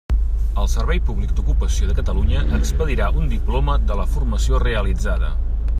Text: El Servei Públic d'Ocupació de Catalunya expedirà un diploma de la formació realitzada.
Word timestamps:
El 0.61 0.69
Servei 0.75 1.01
Públic 1.09 1.33
d'Ocupació 1.39 1.89
de 1.91 1.97
Catalunya 1.99 2.41
expedirà 2.61 3.11
un 3.25 3.31
diploma 3.35 3.79
de 3.91 3.99
la 4.03 4.09
formació 4.17 4.65
realitzada. 4.65 5.31